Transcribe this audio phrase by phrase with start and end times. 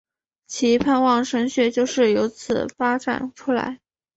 [0.47, 3.79] 其盼望神学就是有此发展出来。